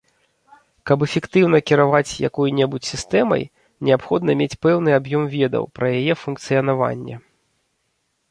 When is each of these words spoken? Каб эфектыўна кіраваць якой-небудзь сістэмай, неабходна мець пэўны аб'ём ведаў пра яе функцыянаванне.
Каб 0.91 1.03
эфектыўна 1.07 1.57
кіраваць 1.71 2.19
якой-небудзь 2.29 2.91
сістэмай, 2.93 3.43
неабходна 3.89 4.31
мець 4.41 4.57
пэўны 4.67 4.89
аб'ём 4.99 5.23
ведаў 5.37 5.63
пра 5.79 5.85
яе 5.99 6.13
функцыянаванне. 6.23 7.15